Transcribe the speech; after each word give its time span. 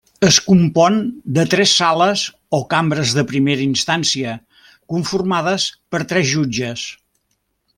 Es 0.27 0.37
compon 0.43 0.95
de 1.35 1.43
tres 1.51 1.73
sales 1.81 2.23
o 2.59 2.61
cambres 2.73 3.13
de 3.17 3.25
primera 3.33 3.67
instància, 3.67 4.33
conformades 4.95 5.69
per 5.95 6.05
tres 6.15 6.33
jutges. 6.33 6.89